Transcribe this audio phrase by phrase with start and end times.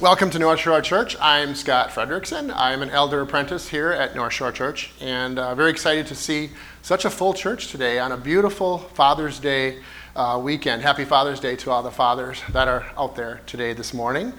[0.00, 1.14] Welcome to North Shore Church.
[1.20, 2.50] I'm Scott Frederickson.
[2.56, 6.48] I'm an elder apprentice here at North Shore Church, and uh, very excited to see
[6.80, 9.80] such a full church today on a beautiful Father's Day
[10.16, 10.80] uh, weekend.
[10.80, 14.32] Happy Father's Day to all the fathers that are out there today this morning.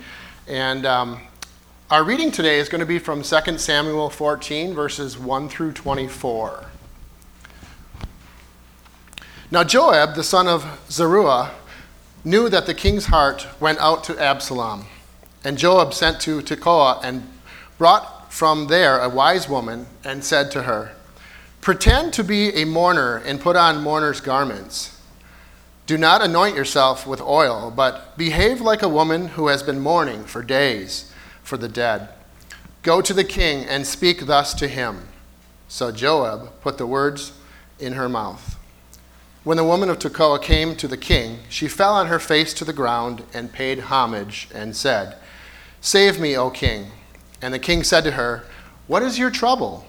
[0.47, 1.21] And um,
[1.91, 6.66] our reading today is going to be from 2 Samuel 14, verses 1 through 24.
[9.52, 11.52] Now, Joab, the son of Zeruiah,
[12.25, 14.88] knew that the king's heart went out to Absalom.
[15.44, 17.28] And Joab sent to Tekoa and
[17.78, 20.93] brought from there a wise woman and said to her,
[21.61, 25.00] Pretend to be a mourner and put on mourner's garments.
[25.86, 30.24] Do not anoint yourself with oil, but behave like a woman who has been mourning
[30.24, 31.12] for days
[31.43, 32.09] for the dead.
[32.84, 35.08] Go to the king and speak thus to him.
[35.67, 37.34] So Joab put the words
[37.80, 38.58] in her mouth.
[39.44, 42.66] When the woman of Tekoa came to the king, she fell on her face to
[42.66, 45.17] the ground and paid homage and said,
[45.81, 46.92] Save me, O king.
[47.42, 48.44] And the king said to her,
[48.86, 49.86] What is your trouble?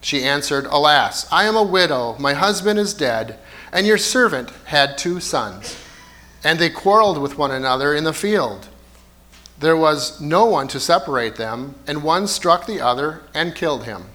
[0.00, 3.38] She answered, Alas, I am a widow, my husband is dead,
[3.72, 5.76] and your servant had two sons.
[6.42, 8.68] And they quarreled with one another in the field.
[9.58, 14.06] There was no one to separate them, and one struck the other and killed him.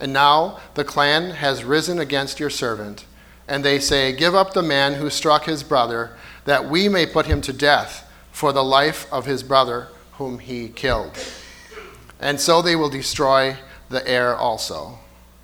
[0.00, 3.04] And now the clan has risen against your servant,
[3.48, 7.26] and they say, Give up the man who struck his brother, that we may put
[7.26, 9.88] him to death for the life of his brother
[10.18, 11.16] whom he killed.
[12.20, 13.56] And so they will destroy
[13.88, 14.98] the heir also.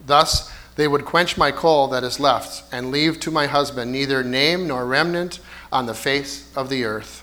[0.05, 4.25] Thus they would quench my coal that is left, and leave to my husband neither
[4.25, 5.39] name nor remnant
[5.73, 7.23] on the face of the earth.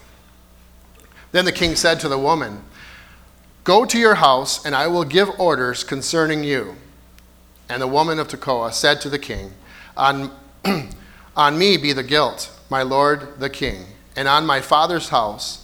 [1.34, 2.64] Then the king said to the woman,
[3.66, 6.76] Go to your house, and I will give orders concerning you.
[7.70, 9.52] And the woman of Tekoa said to the king,
[9.98, 10.32] On,
[11.36, 15.61] on me be the guilt, my lord the king, and on my father's house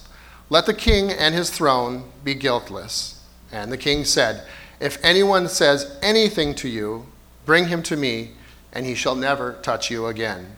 [0.50, 3.22] let the king and his throne be guiltless.
[3.52, 4.46] And the king said,
[4.80, 7.06] If anyone says anything to you,
[7.44, 8.32] bring him to me,
[8.72, 10.56] and he shall never touch you again.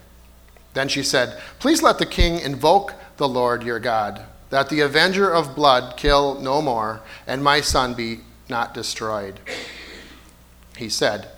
[0.74, 5.30] Then she said, Please let the king invoke the Lord your God, that the avenger
[5.30, 9.40] of blood kill no more, and my son be not destroyed.
[10.76, 11.28] He said,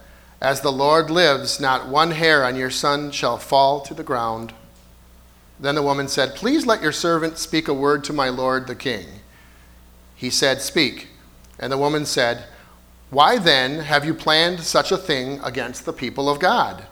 [0.40, 4.52] As the Lord lives, not one hair on your son shall fall to the ground.
[5.60, 8.74] Then the woman said, Please let your servant speak a word to my lord the
[8.74, 9.06] king.
[10.14, 11.08] He said, Speak.
[11.58, 12.44] And the woman said,
[13.10, 16.86] Why then have you planned such a thing against the people of God?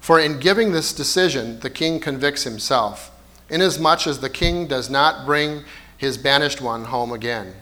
[0.00, 3.10] For in giving this decision, the king convicts himself,
[3.48, 5.64] inasmuch as the king does not bring
[5.96, 7.54] his banished one home again.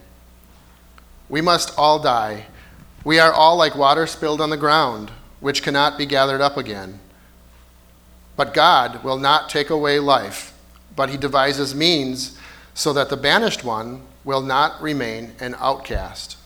[1.28, 2.46] We must all die.
[3.04, 7.00] We are all like water spilled on the ground, which cannot be gathered up again.
[8.42, 10.52] But God will not take away life
[10.96, 12.36] but he devises means
[12.74, 16.36] so that the banished one will not remain an outcast.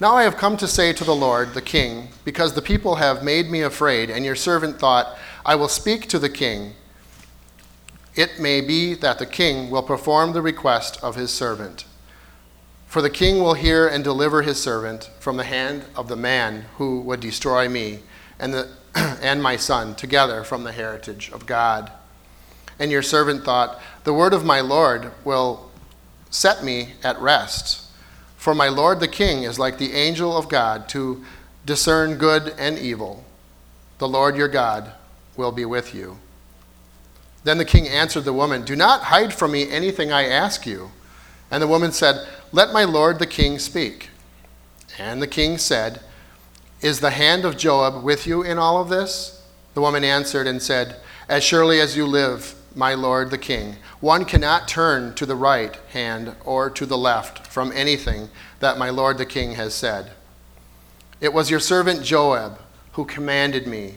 [0.00, 3.22] Now I have come to say to the Lord, the king, because the people have
[3.22, 6.72] made me afraid, and your servant thought, I will speak to the king.
[8.14, 11.84] It may be that the king will perform the request of his servant.
[12.86, 16.64] For the king will hear and deliver his servant from the hand of the man
[16.78, 18.00] who would destroy me
[18.38, 21.90] and, the, and my son together from the heritage of God.
[22.78, 25.70] And your servant thought, The word of my Lord will
[26.30, 27.86] set me at rest.
[28.36, 31.22] For my Lord the king is like the angel of God to
[31.66, 33.24] discern good and evil.
[33.98, 34.92] The Lord your God
[35.36, 36.18] will be with you.
[37.44, 40.90] Then the king answered the woman, Do not hide from me anything I ask you.
[41.50, 44.08] And the woman said, Let my lord the king speak.
[44.98, 46.00] And the king said,
[46.80, 49.42] Is the hand of Joab with you in all of this?
[49.74, 50.96] The woman answered and said,
[51.28, 53.76] As surely as you live, my lord the king.
[54.00, 58.30] One cannot turn to the right hand or to the left from anything
[58.60, 60.12] that my lord the king has said.
[61.20, 62.58] It was your servant Joab
[62.92, 63.96] who commanded me.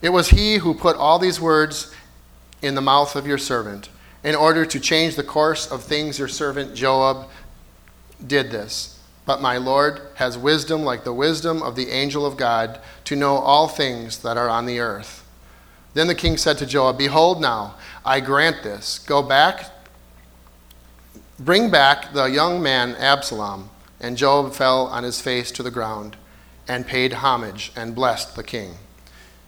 [0.00, 1.94] It was he who put all these words
[2.60, 3.88] in the mouth of your servant
[4.22, 7.28] in order to change the course of things your servant Joab
[8.24, 9.01] did this.
[9.24, 13.36] But my Lord has wisdom like the wisdom of the angel of God to know
[13.36, 15.24] all things that are on the earth.
[15.94, 18.98] Then the king said to Joab, Behold, now I grant this.
[18.98, 19.70] Go back,
[21.38, 23.70] bring back the young man Absalom.
[24.00, 26.16] And Joab fell on his face to the ground
[26.66, 28.74] and paid homage and blessed the king.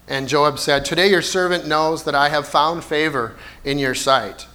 [0.06, 3.34] And Joab said, Today your servant knows that I have found favor
[3.64, 4.46] in your sight.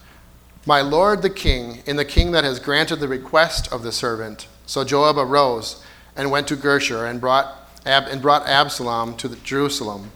[0.65, 4.47] My lord the king, in the king that has granted the request of the servant.
[4.69, 5.81] So Joab arose
[6.15, 7.55] and went to Geshur and brought,
[7.87, 10.11] Ab- and brought Absalom to Jerusalem.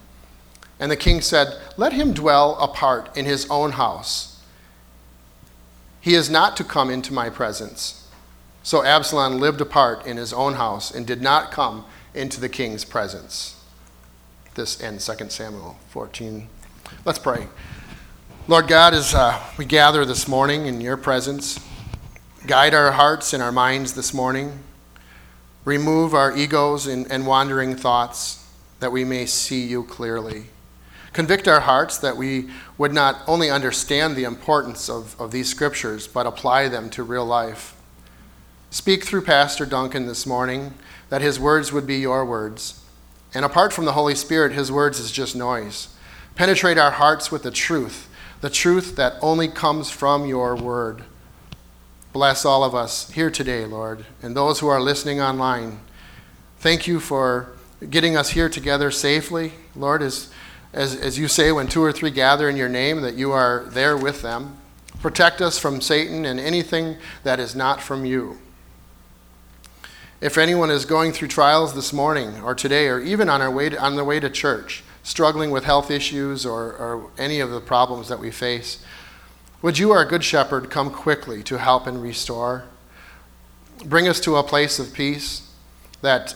[0.80, 4.40] And the king said, Let him dwell apart in his own house.
[6.00, 8.08] He is not to come into my presence.
[8.62, 12.86] So Absalom lived apart in his own house and did not come into the king's
[12.86, 13.60] presence.
[14.54, 16.48] This ends 2 Samuel 14.
[17.06, 17.48] Let's pray.
[18.48, 21.60] Lord God, as uh, we gather this morning in your presence,
[22.46, 24.60] guide our hearts and our minds this morning.
[25.64, 28.46] Remove our egos and, and wandering thoughts
[28.82, 30.48] that we may see you clearly.
[31.14, 36.06] Convict our hearts that we would not only understand the importance of, of these scriptures,
[36.06, 37.76] but apply them to real life.
[38.72, 40.74] Speak through Pastor Duncan this morning
[41.10, 42.84] that his words would be your words.
[43.34, 45.96] And apart from the Holy Spirit, his words is just noise.
[46.36, 48.10] Penetrate our hearts with the truth,
[48.42, 51.06] the truth that only comes from your word.
[52.14, 55.80] Bless all of us here today, Lord, and those who are listening online.
[56.60, 57.54] Thank you for
[57.90, 59.54] getting us here together safely.
[59.76, 60.30] Lord, as,
[60.74, 63.66] as, as you say, when two or three gather in your name, that you are
[63.70, 64.58] there with them.
[65.02, 68.38] Protect us from Satan and anything that is not from you.
[70.22, 73.70] If anyone is going through trials this morning or today, or even on, our way
[73.70, 77.60] to, on their way to church, struggling with health issues or, or any of the
[77.60, 78.86] problems that we face,
[79.64, 82.66] would you, our good shepherd, come quickly to help and restore?
[83.86, 85.50] Bring us to a place of peace
[86.02, 86.36] that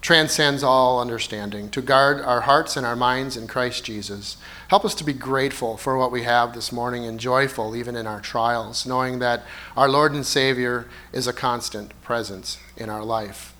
[0.00, 4.36] transcends all understanding, to guard our hearts and our minds in Christ Jesus.
[4.68, 8.06] Help us to be grateful for what we have this morning and joyful even in
[8.06, 9.42] our trials, knowing that
[9.76, 13.52] our Lord and Savior is a constant presence in our life.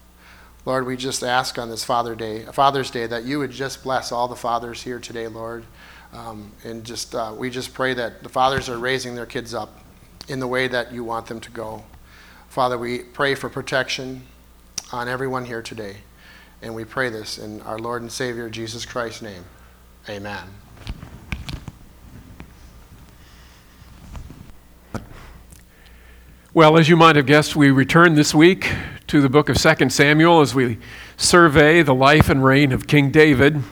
[0.64, 4.12] Lord, we just ask on this Father Day, Father's Day that you would just bless
[4.12, 5.64] all the fathers here today, Lord.
[6.12, 9.80] Um, and just uh, we just pray that the fathers are raising their kids up
[10.28, 11.84] in the way that you want them to go.
[12.48, 14.22] Father, we pray for protection
[14.92, 15.96] on everyone here today.
[16.60, 19.44] And we pray this in our Lord and Savior Jesus Christ's name.
[20.08, 20.48] Amen.
[26.52, 28.72] Well, as you might have guessed, we return this week
[29.06, 30.78] to the book of 2 Samuel as we
[31.16, 33.62] survey the life and reign of King David.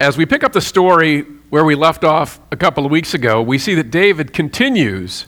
[0.00, 3.42] As we pick up the story where we left off a couple of weeks ago,
[3.42, 5.26] we see that David continues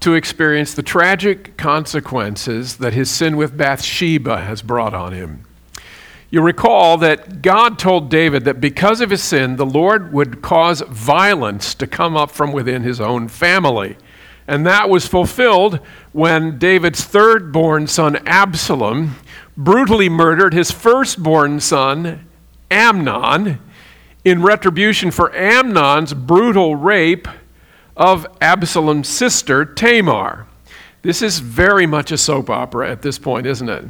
[0.00, 5.46] to experience the tragic consequences that his sin with Bathsheba has brought on him.
[6.28, 10.82] You recall that God told David that because of his sin, the Lord would cause
[10.82, 13.96] violence to come up from within his own family.
[14.46, 15.80] And that was fulfilled
[16.12, 19.16] when David's third born son, Absalom,
[19.56, 22.28] brutally murdered his firstborn son,
[22.70, 23.60] Amnon
[24.24, 27.28] in retribution for Amnon's brutal rape
[27.96, 30.46] of Absalom's sister, Tamar.
[31.02, 33.84] This is very much a soap opera at this point, isn't it?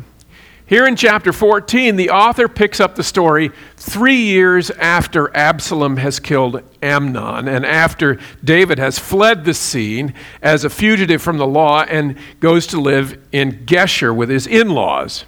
[0.71, 6.21] Here in chapter 14, the author picks up the story three years after Absalom has
[6.21, 11.82] killed Amnon and after David has fled the scene as a fugitive from the law
[11.82, 15.25] and goes to live in Geshur with his in laws.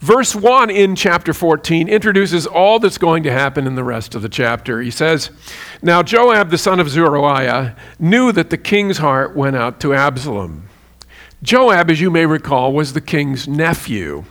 [0.00, 4.20] Verse 1 in chapter 14 introduces all that's going to happen in the rest of
[4.20, 4.82] the chapter.
[4.82, 5.30] He says,
[5.80, 10.68] Now Joab the son of Zeruiah knew that the king's heart went out to Absalom.
[11.42, 14.24] Joab, as you may recall, was the king's nephew,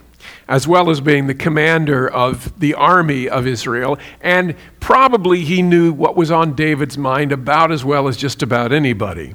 [0.47, 5.91] as well as being the commander of the army of Israel, and probably he knew
[5.91, 9.33] what was on David's mind about as well as just about anybody.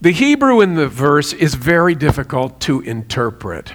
[0.00, 3.72] The Hebrew in the verse is very difficult to interpret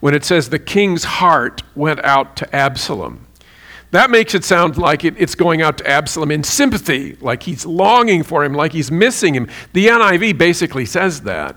[0.00, 3.26] when it says the king's heart went out to Absalom.
[3.92, 7.66] That makes it sound like it, it's going out to Absalom in sympathy, like he's
[7.66, 9.48] longing for him, like he's missing him.
[9.72, 11.56] The NIV basically says that.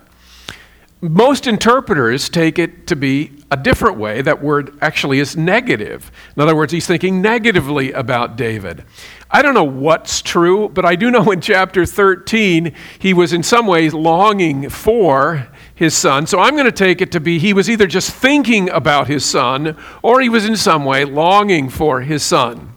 [1.00, 4.22] Most interpreters take it to be a different way.
[4.22, 6.10] That word actually is negative.
[6.36, 8.86] In other words, he's thinking negatively about David.
[9.30, 13.44] I don't know what's true, but I do know in chapter 13 he was in
[13.44, 16.28] some ways longing for his son.
[16.28, 19.26] So I'm going to take it to be he was either just thinking about his
[19.26, 22.74] son or he was in some way longing for his son.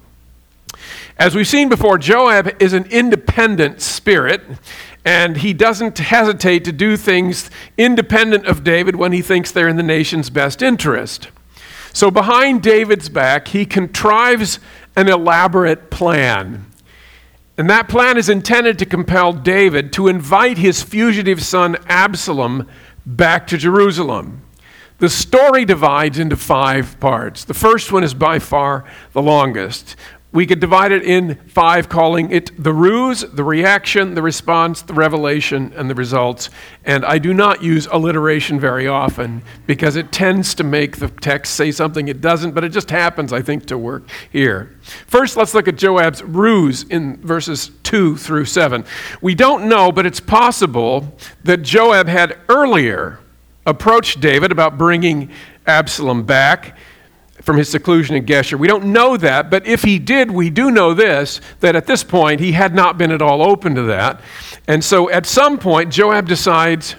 [1.19, 4.43] As we've seen before, Joab is an independent spirit,
[5.03, 9.77] and he doesn't hesitate to do things independent of David when he thinks they're in
[9.77, 11.29] the nation's best interest.
[11.95, 14.59] So, behind David's back, he contrives
[14.95, 16.67] an elaborate plan.
[17.57, 22.69] And that plan is intended to compel David to invite his fugitive son Absalom
[23.07, 24.43] back to Jerusalem.
[24.99, 27.45] The story divides into five parts.
[27.45, 29.95] The first one is by far the longest.
[30.33, 34.93] We could divide it in five, calling it the ruse, the reaction, the response, the
[34.93, 36.51] revelation, and the results.
[36.85, 41.55] And I do not use alliteration very often because it tends to make the text
[41.55, 44.77] say something it doesn't, but it just happens, I think, to work here.
[45.07, 48.85] First, let's look at Joab's ruse in verses 2 through 7.
[49.23, 53.21] We don't know, but it's possible that Joab had earlier
[53.65, 55.31] approached David about bringing
[55.67, 56.77] Absalom back
[57.47, 58.59] from his seclusion in Geshur.
[58.59, 62.03] We don't know that, but if he did, we do know this that at this
[62.03, 64.21] point he had not been at all open to that.
[64.67, 66.97] And so at some point, Joab decides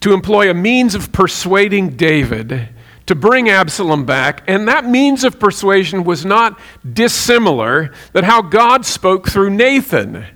[0.00, 2.68] to employ a means of persuading David
[3.06, 6.58] to bring Absalom back, and that means of persuasion was not
[6.90, 10.26] dissimilar than how God spoke through Nathan,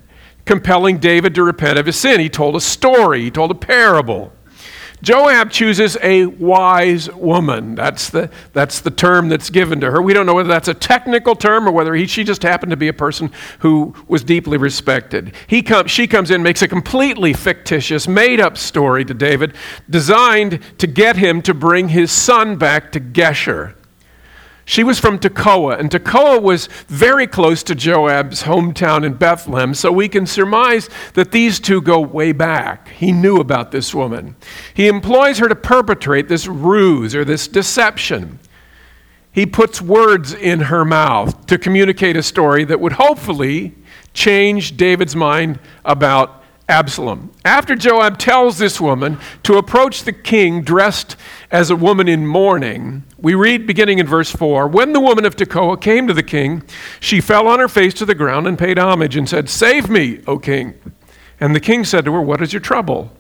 [0.46, 2.18] compelling David to repent of his sin.
[2.18, 4.32] He told a story, he told a parable.
[5.02, 7.74] Joab chooses a wise woman.
[7.74, 10.02] That's the, that's the term that's given to her.
[10.02, 12.76] We don't know whether that's a technical term or whether he, she just happened to
[12.76, 15.34] be a person who was deeply respected.
[15.46, 19.54] He come, she comes in, makes a completely fictitious, made up story to David,
[19.88, 23.74] designed to get him to bring his son back to Geshur.
[24.68, 29.90] She was from Tekoa, and Tekoa was very close to Joab's hometown in Bethlehem, so
[29.90, 32.88] we can surmise that these two go way back.
[32.88, 34.36] He knew about this woman.
[34.74, 38.40] He employs her to perpetrate this ruse or this deception.
[39.32, 43.74] He puts words in her mouth to communicate a story that would hopefully
[44.12, 46.37] change David's mind about
[46.68, 47.32] Absalom.
[47.46, 51.16] After Joab tells this woman to approach the king dressed
[51.50, 55.34] as a woman in mourning, we read beginning in verse 4 When the woman of
[55.34, 56.62] Tekoa came to the king,
[57.00, 60.20] she fell on her face to the ground and paid homage and said, Save me,
[60.26, 60.74] O king.
[61.40, 63.12] And the king said to her, What is your trouble?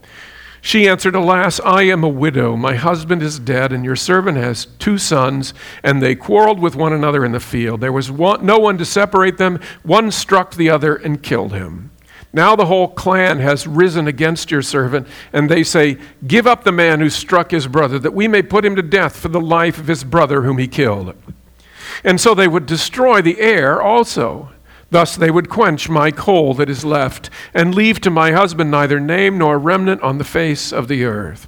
[0.60, 2.56] She answered, Alas, I am a widow.
[2.56, 6.92] My husband is dead, and your servant has two sons, and they quarreled with one
[6.92, 7.80] another in the field.
[7.80, 9.60] There was one, no one to separate them.
[9.84, 11.92] One struck the other and killed him.
[12.32, 16.72] Now the whole clan has risen against your servant, and they say, Give up the
[16.72, 19.78] man who struck his brother, that we may put him to death for the life
[19.78, 21.14] of his brother whom he killed.
[22.04, 24.50] And so they would destroy the heir also.
[24.90, 29.00] Thus they would quench my coal that is left, and leave to my husband neither
[29.00, 31.46] name nor remnant on the face of the earth.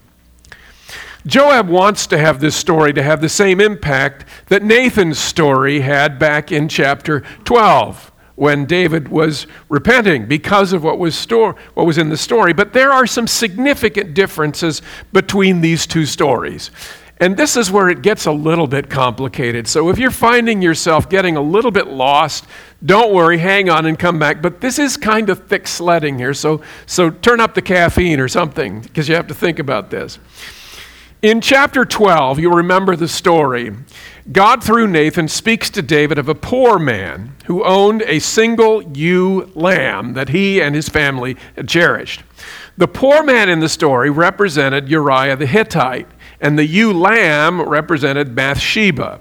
[1.27, 6.19] Joab wants to have this story to have the same impact that Nathan's story had
[6.19, 8.11] back in chapter 12
[8.41, 12.55] when David was repenting because of what was, store, what was in the story.
[12.55, 14.81] But there are some significant differences
[15.13, 16.71] between these two stories.
[17.19, 19.69] And this is where it gets a little bit complicated.
[19.69, 22.47] So if you're finding yourself getting a little bit lost,
[22.83, 24.41] don't worry, hang on and come back.
[24.41, 28.29] But this is kind of thick sledding here, so, so turn up the caffeine or
[28.29, 30.19] something because you have to think about this.
[31.23, 33.75] In chapter 12, you'll remember the story.
[34.33, 39.53] God, through Nathan, speaks to David of a poor man who owned a single ewe
[39.55, 42.23] lamb that he and his family had cherished.
[42.79, 46.09] The poor man in the story represented Uriah the Hittite,
[46.41, 49.21] and the ewe lamb represented Bathsheba.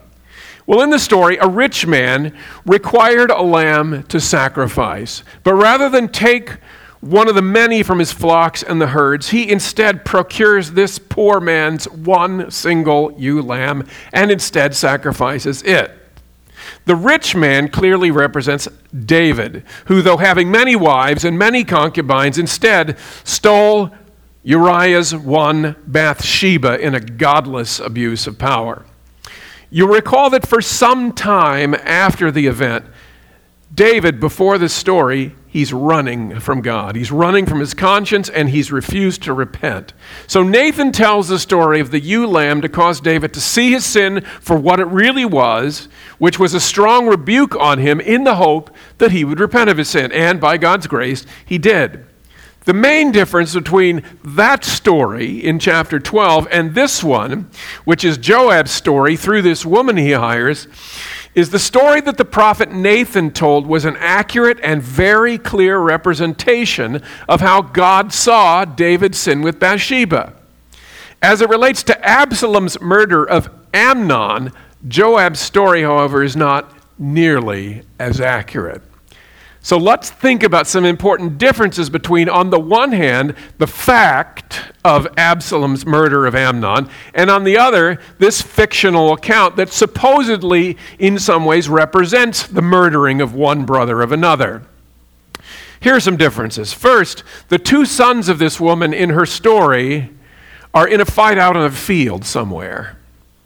[0.65, 2.33] Well, in the story, a rich man
[2.65, 6.59] required a lamb to sacrifice, but rather than take
[7.01, 11.39] one of the many from his flocks and the herds, he instead procures this poor
[11.39, 15.91] man's one single ewe lamb and instead sacrifices it.
[16.85, 18.67] The rich man clearly represents
[19.05, 23.91] David, who, though having many wives and many concubines, instead stole
[24.43, 28.85] Uriah's one Bathsheba in a godless abuse of power.
[29.69, 32.85] You'll recall that for some time after the event,
[33.73, 36.95] David, before this story, he's running from God.
[36.95, 39.93] He's running from his conscience and he's refused to repent.
[40.27, 43.85] So Nathan tells the story of the ewe lamb to cause David to see his
[43.85, 45.89] sin for what it really was,
[46.19, 49.77] which was a strong rebuke on him in the hope that he would repent of
[49.77, 50.11] his sin.
[50.11, 52.05] And by God's grace, he did.
[52.65, 57.49] The main difference between that story in chapter 12 and this one,
[57.85, 60.67] which is Joab's story through this woman he hires,
[61.35, 67.01] is the story that the prophet Nathan told was an accurate and very clear representation
[67.27, 70.33] of how God saw David's sin with Bathsheba.
[71.21, 74.51] As it relates to Absalom's murder of Amnon,
[74.87, 78.81] Joab's story, however, is not nearly as accurate.
[79.61, 85.05] So let's think about some important differences between, on the one hand, the fact of
[85.17, 91.43] Absalom's murder of Amnon, and on the other, this fictional account that supposedly, in some
[91.43, 94.63] ways, represents the murdering of one brother of another.
[95.81, 96.71] Here are some differences.
[96.71, 100.09] First, the two sons of this woman in her story
[100.73, 102.97] are in a fight out in a field somewhere.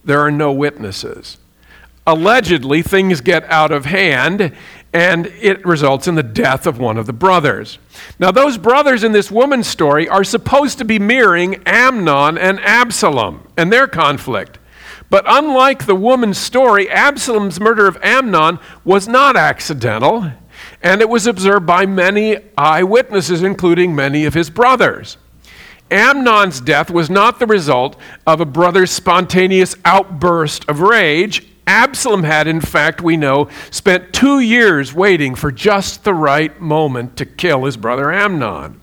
[0.04, 1.38] There are no witnesses.
[2.06, 4.54] Allegedly, things get out of hand,
[4.94, 7.80] and it results in the death of one of the brothers.
[8.20, 13.48] Now, those brothers in this woman's story are supposed to be mirroring Amnon and Absalom
[13.58, 14.60] and their conflict.
[15.10, 20.32] But unlike the woman's story, Absalom's murder of Amnon was not accidental,
[20.82, 25.18] and it was observed by many eyewitnesses, including many of his brothers.
[25.92, 27.96] Amnon's death was not the result
[28.26, 31.48] of a brother's spontaneous outburst of rage.
[31.66, 37.16] Absalom had, in fact, we know, spent two years waiting for just the right moment
[37.18, 38.82] to kill his brother Amnon.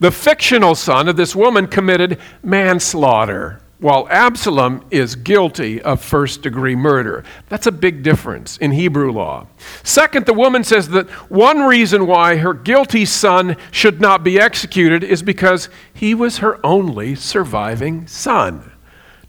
[0.00, 6.76] The fictional son of this woman committed manslaughter, while Absalom is guilty of first degree
[6.76, 7.24] murder.
[7.48, 9.46] That's a big difference in Hebrew law.
[9.82, 15.04] Second, the woman says that one reason why her guilty son should not be executed
[15.04, 18.72] is because he was her only surviving son.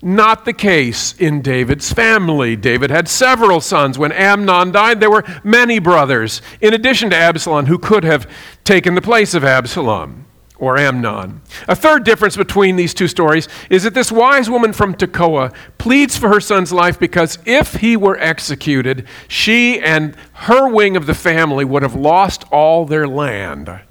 [0.05, 2.55] Not the case in David's family.
[2.55, 3.97] David had several sons.
[3.97, 8.29] When Amnon died, there were many brothers, in addition to Absalom, who could have
[8.63, 10.27] taken the place of Absalom
[10.59, 11.41] or Amnon.
[11.67, 16.15] A third difference between these two stories is that this wise woman from Tekoa pleads
[16.15, 21.15] for her son's life because if he were executed, she and her wing of the
[21.15, 23.81] family would have lost all their land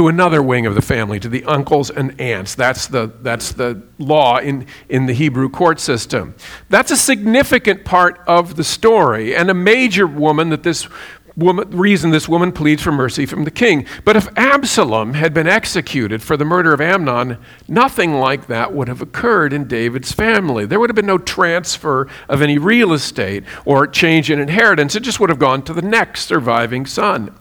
[0.00, 2.54] to another wing of the family, to the uncles and aunts.
[2.54, 6.34] That's the, that's the law in, in the Hebrew court system.
[6.70, 10.88] That's a significant part of the story and a major woman that this
[11.36, 13.84] woman, reason this woman pleads for mercy from the king.
[14.06, 17.36] But if Absalom had been executed for the murder of Amnon,
[17.68, 20.64] nothing like that would have occurred in David's family.
[20.64, 24.96] There would have been no transfer of any real estate or change in inheritance.
[24.96, 27.36] It just would have gone to the next surviving son.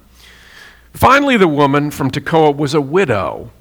[0.94, 3.52] Finally, the woman from Tekoa was a widow,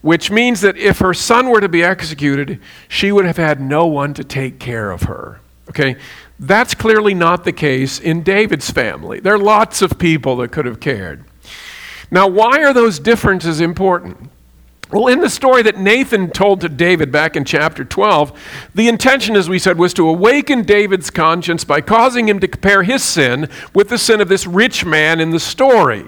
[0.00, 3.86] which means that if her son were to be executed, she would have had no
[3.86, 5.40] one to take care of her.
[5.68, 5.96] Okay?
[6.38, 9.20] That's clearly not the case in David's family.
[9.20, 11.24] There are lots of people that could have cared.
[12.10, 14.30] Now, why are those differences important?
[14.90, 19.36] Well, in the story that Nathan told to David back in chapter 12, the intention,
[19.36, 23.48] as we said, was to awaken David's conscience by causing him to compare his sin
[23.74, 26.04] with the sin of this rich man in the story,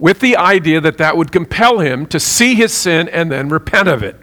[0.00, 3.86] with the idea that that would compel him to see his sin and then repent
[3.86, 4.16] of it.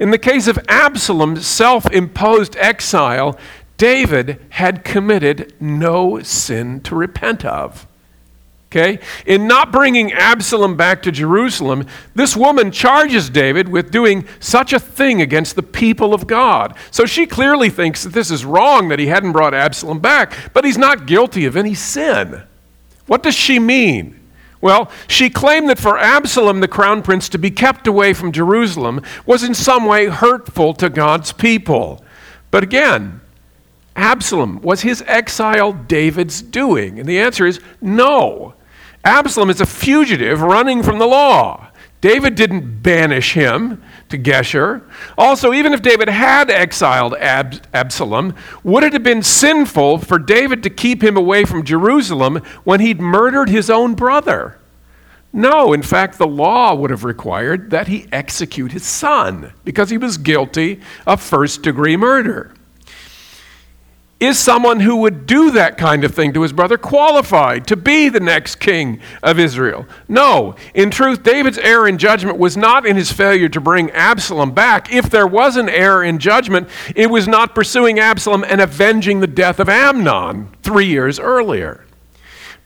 [0.00, 3.38] In the case of Absalom's self imposed exile,
[3.76, 7.86] David had committed no sin to repent of.
[8.70, 9.00] Okay?
[9.26, 14.78] In not bringing Absalom back to Jerusalem, this woman charges David with doing such a
[14.78, 16.76] thing against the people of God.
[16.92, 20.64] So she clearly thinks that this is wrong that he hadn't brought Absalom back, but
[20.64, 22.44] he's not guilty of any sin.
[23.06, 24.19] What does she mean?
[24.60, 29.02] Well, she claimed that for Absalom, the crown prince, to be kept away from Jerusalem
[29.24, 32.04] was in some way hurtful to God's people.
[32.50, 33.20] But again,
[33.96, 36.98] Absalom, was his exile David's doing?
[36.98, 38.54] And the answer is no.
[39.04, 41.68] Absalom is a fugitive running from the law.
[42.00, 44.82] David didn't banish him to Geshur.
[45.16, 50.62] Also, even if David had exiled Ab- Absalom, would it have been sinful for David
[50.62, 54.58] to keep him away from Jerusalem when he'd murdered his own brother?
[55.32, 59.98] No, in fact, the law would have required that he execute his son because he
[59.98, 62.52] was guilty of first degree murder.
[64.20, 68.10] Is someone who would do that kind of thing to his brother qualified to be
[68.10, 69.86] the next king of Israel?
[70.08, 70.56] No.
[70.74, 74.92] In truth, David's error in judgment was not in his failure to bring Absalom back.
[74.92, 79.26] If there was an error in judgment, it was not pursuing Absalom and avenging the
[79.26, 81.86] death of Amnon three years earlier.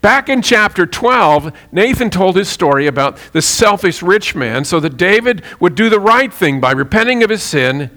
[0.00, 4.96] Back in chapter 12, Nathan told his story about the selfish rich man so that
[4.96, 7.90] David would do the right thing by repenting of his sin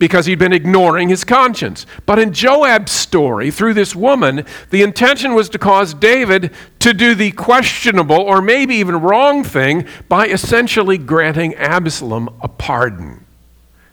[0.00, 1.86] because he'd been ignoring his conscience.
[2.06, 7.14] But in Joab's story, through this woman, the intention was to cause David to do
[7.14, 13.26] the questionable or maybe even wrong thing by essentially granting Absalom a pardon.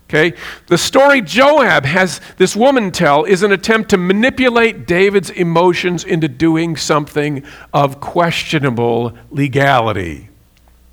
[0.09, 0.33] Okay?
[0.67, 6.29] The story Joab has this woman tell is an attempt to manipulate David's emotions into
[6.29, 7.43] doing something
[7.73, 10.29] of questionable legality,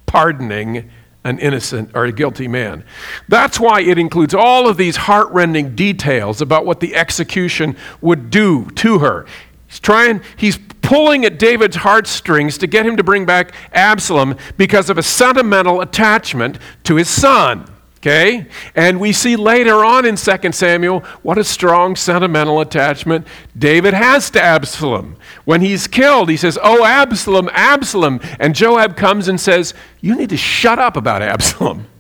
[0.07, 0.91] pardoning
[1.25, 2.85] an innocent or a guilty man.
[3.29, 8.67] That's why it includes all of these heartrending details about what the execution would do
[8.77, 9.27] to her.
[9.67, 14.91] He's trying, he's pulling at David's heartstrings to get him to bring back Absalom because
[14.91, 17.74] of a sentimental attachment to his son.
[18.05, 18.45] Okay?
[18.75, 24.29] And we see later on in 2 Samuel what a strong sentimental attachment David has
[24.33, 25.17] to Absalom.
[25.47, 28.21] When he's killed, he says, Oh, Absalom, Absalom.
[28.39, 31.87] And Joab comes and says, You need to shut up about Absalom.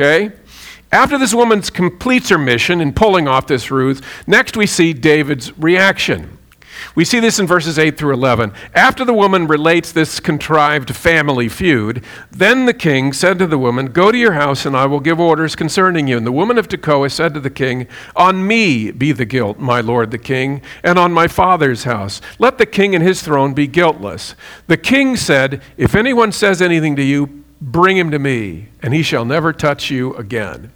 [0.00, 0.30] Okay?
[0.92, 5.58] After this woman completes her mission in pulling off this ruse, next we see David's
[5.58, 6.37] reaction.
[6.94, 8.52] We see this in verses 8 through 11.
[8.74, 13.86] After the woman relates this contrived family feud, then the king said to the woman,
[13.86, 16.16] Go to your house, and I will give orders concerning you.
[16.16, 17.86] And the woman of Tekoa said to the king,
[18.16, 22.20] On me be the guilt, my lord the king, and on my father's house.
[22.38, 24.34] Let the king and his throne be guiltless.
[24.66, 29.02] The king said, If anyone says anything to you, bring him to me, and he
[29.02, 30.72] shall never touch you again.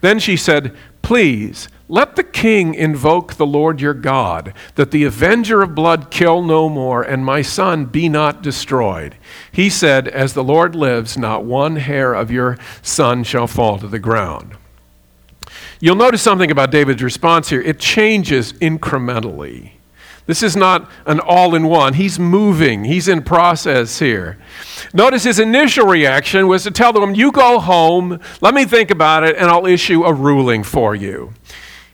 [0.00, 5.60] Then she said, Please, let the king invoke the Lord your God, that the avenger
[5.60, 9.16] of blood kill no more, and my son be not destroyed.
[9.50, 13.88] He said, As the Lord lives, not one hair of your son shall fall to
[13.88, 14.56] the ground.
[15.80, 17.60] You'll notice something about David's response here.
[17.60, 19.72] It changes incrementally.
[20.26, 21.94] This is not an all in one.
[21.94, 24.38] He's moving, he's in process here.
[24.94, 28.92] Notice his initial reaction was to tell the woman, You go home, let me think
[28.92, 31.34] about it, and I'll issue a ruling for you.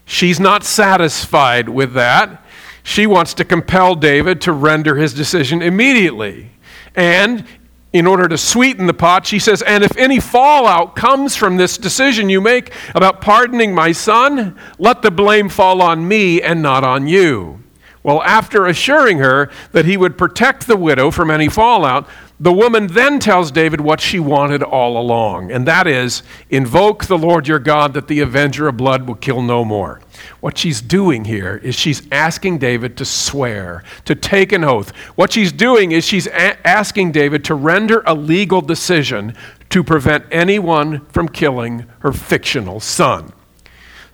[0.07, 2.43] She's not satisfied with that.
[2.85, 6.53] She wants to compel David to render his decision immediately.
[6.95, 7.45] And
[7.93, 11.77] in order to sweeten the pot, she says, And if any fallout comes from this
[11.77, 16.85] decision you make about pardoning my son, let the blame fall on me and not
[16.85, 17.65] on you.
[18.05, 22.89] Well, after assuring her that he would protect the widow from any fallout, the woman
[22.89, 27.59] then tells David what she wanted all along, and that is invoke the Lord your
[27.59, 30.01] God that the avenger of blood will kill no more.
[30.41, 34.91] What she's doing here is she's asking David to swear, to take an oath.
[35.17, 39.35] What she's doing is she's a- asking David to render a legal decision
[39.71, 43.33] to prevent anyone from killing her fictional son.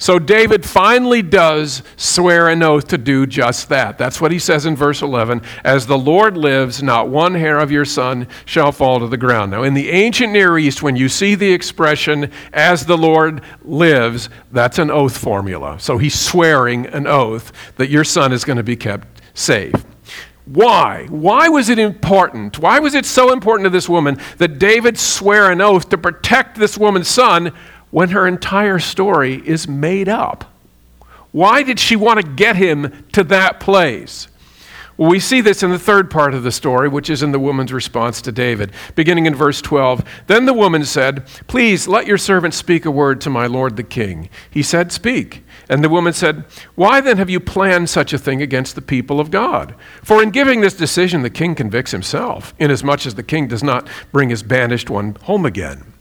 [0.02, 3.98] So David finally does swear an oath to do just that.
[3.98, 7.70] That's what he says in verse 11 As the Lord lives, not one hair of
[7.70, 9.52] your son shall fall to the ground.
[9.52, 14.28] Now, in the ancient Near East, when you see the expression, as the Lord lives,
[14.50, 15.78] that's an oath formula.
[15.78, 19.84] So he's swearing an oath that your son is going to be kept safe.
[20.46, 21.06] Why?
[21.10, 22.58] Why was it important?
[22.58, 26.58] Why was it so important to this woman that David swear an oath to protect
[26.58, 27.52] this woman's son
[27.92, 30.52] when her entire story is made up?
[31.30, 34.26] Why did she want to get him to that place?
[34.96, 37.38] Well, we see this in the third part of the story, which is in the
[37.38, 38.72] woman's response to David.
[38.94, 43.20] Beginning in verse 12 Then the woman said, Please let your servant speak a word
[43.22, 44.28] to my lord the king.
[44.50, 45.44] He said, Speak.
[45.68, 49.18] And the woman said, Why then have you planned such a thing against the people
[49.18, 49.74] of God?
[50.02, 53.88] For in giving this decision, the king convicts himself, inasmuch as the king does not
[54.12, 55.91] bring his banished one home again.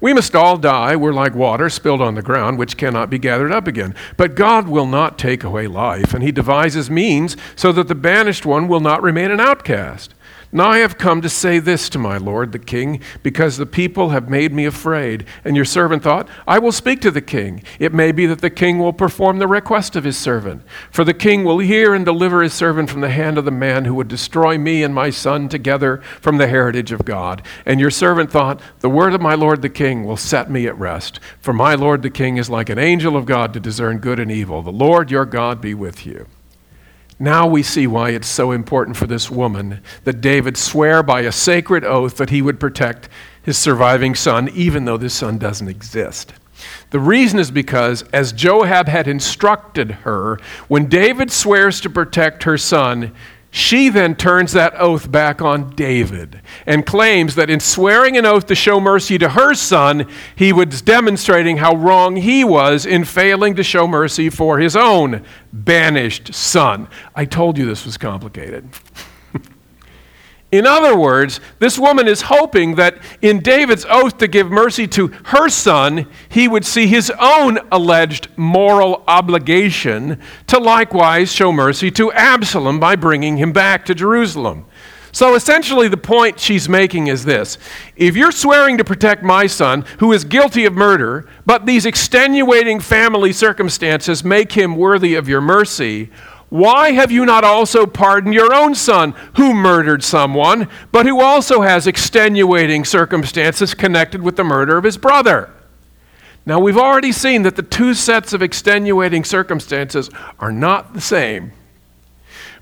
[0.00, 0.96] We must all die.
[0.96, 3.94] We're like water spilled on the ground, which cannot be gathered up again.
[4.16, 8.46] But God will not take away life, and He devises means so that the banished
[8.46, 10.14] one will not remain an outcast.
[10.52, 14.08] Now I have come to say this to my lord the king, because the people
[14.08, 15.24] have made me afraid.
[15.44, 17.62] And your servant thought, I will speak to the king.
[17.78, 20.62] It may be that the king will perform the request of his servant.
[20.90, 23.84] For the king will hear and deliver his servant from the hand of the man
[23.84, 27.42] who would destroy me and my son together from the heritage of God.
[27.64, 30.78] And your servant thought, The word of my lord the king will set me at
[30.78, 31.20] rest.
[31.40, 34.32] For my lord the king is like an angel of God to discern good and
[34.32, 34.62] evil.
[34.62, 36.26] The Lord your God be with you.
[37.22, 41.30] Now we see why it's so important for this woman that David swear by a
[41.30, 43.10] sacred oath that he would protect
[43.42, 46.32] his surviving son, even though this son doesn't exist.
[46.88, 52.56] The reason is because, as Joab had instructed her, when David swears to protect her
[52.56, 53.14] son,
[53.50, 58.46] she then turns that oath back on David and claims that in swearing an oath
[58.46, 63.56] to show mercy to her son, he was demonstrating how wrong he was in failing
[63.56, 66.86] to show mercy for his own banished son.
[67.16, 68.68] I told you this was complicated.
[70.52, 75.08] In other words, this woman is hoping that in David's oath to give mercy to
[75.26, 82.10] her son, he would see his own alleged moral obligation to likewise show mercy to
[82.12, 84.66] Absalom by bringing him back to Jerusalem.
[85.12, 87.58] So essentially, the point she's making is this
[87.96, 92.80] If you're swearing to protect my son, who is guilty of murder, but these extenuating
[92.80, 96.10] family circumstances make him worthy of your mercy,
[96.50, 101.62] why have you not also pardoned your own son who murdered someone, but who also
[101.62, 105.50] has extenuating circumstances connected with the murder of his brother?
[106.44, 110.10] Now, we've already seen that the two sets of extenuating circumstances
[110.40, 111.52] are not the same.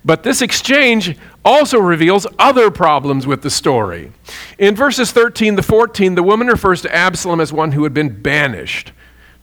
[0.05, 4.12] But this exchange also reveals other problems with the story.
[4.59, 8.20] In verses 13 to 14, the woman refers to Absalom as one who had been
[8.20, 8.92] banished.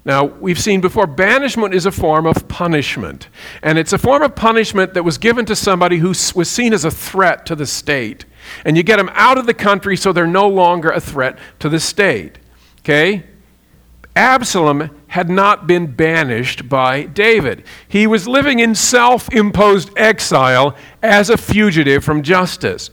[0.05, 3.27] Now, we've seen before, banishment is a form of punishment.
[3.63, 6.85] And it's a form of punishment that was given to somebody who was seen as
[6.85, 8.25] a threat to the state.
[8.63, 11.69] And you get them out of the country so they're no longer a threat to
[11.69, 12.37] the state.
[12.81, 13.23] Okay?
[14.15, 17.63] Absalom had not been banished by David.
[17.87, 22.89] He was living in self imposed exile as a fugitive from justice.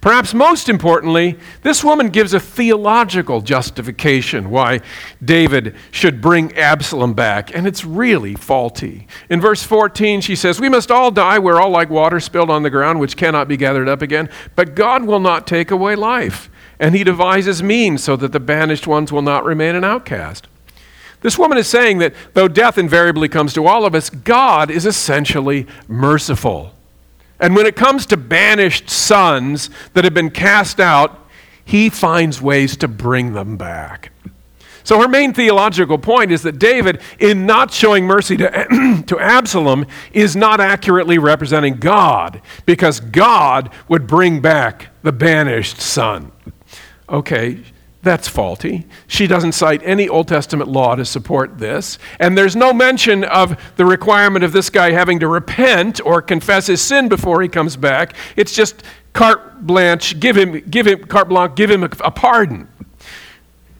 [0.00, 4.80] Perhaps most importantly, this woman gives a theological justification why
[5.24, 9.06] David should bring Absalom back, and it's really faulty.
[9.30, 11.38] In verse 14, she says, We must all die.
[11.38, 14.74] We're all like water spilled on the ground, which cannot be gathered up again, but
[14.74, 16.50] God will not take away life.
[16.82, 20.48] and he devises means so that the banished ones will not remain an outcast.
[21.22, 24.86] This woman is saying that though death invariably comes to all of us, God is
[24.86, 26.72] essentially merciful.
[27.40, 31.18] And when it comes to banished sons that have been cast out,
[31.64, 34.12] he finds ways to bring them back.
[34.84, 39.86] So her main theological point is that David, in not showing mercy to, to Absalom,
[40.12, 46.32] is not accurately representing God, because God would bring back the banished son.
[47.08, 47.62] Okay,
[48.02, 48.84] that's faulty.
[49.06, 51.98] She doesn't cite any Old Testament law to support this.
[52.18, 56.66] And there's no mention of the requirement of this guy having to repent or confess
[56.66, 58.14] his sin before he comes back.
[58.34, 62.66] It's just carte blanche, give him, give him, carte blanche, give him a, a pardon.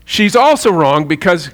[0.04, 1.50] She's also wrong because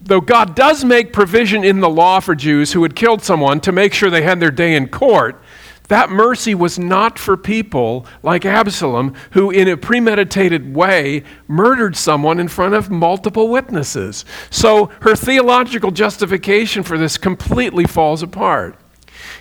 [0.00, 3.72] though God does make provision in the law for Jews who had killed someone to
[3.72, 5.42] make sure they had their day in court,
[5.88, 12.40] that mercy was not for people like Absalom, who, in a premeditated way, murdered someone
[12.40, 14.24] in front of multiple witnesses.
[14.50, 18.76] So her theological justification for this completely falls apart.